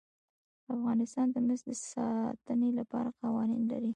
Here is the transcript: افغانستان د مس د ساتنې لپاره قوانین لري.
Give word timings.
افغانستان 0.75 1.27
د 1.31 1.37
مس 1.47 1.61
د 1.67 1.71
ساتنې 1.91 2.69
لپاره 2.79 3.09
قوانین 3.21 3.61
لري. 3.71 3.89